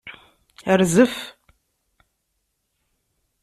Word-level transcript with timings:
Rzef. 0.79 1.15